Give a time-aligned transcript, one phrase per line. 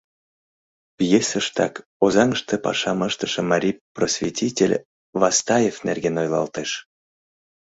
[0.97, 4.75] Пьесыштак Озаҥыште пашам ыштыше марий просветитель
[5.21, 6.71] Вастаев нерген ойлалтеш.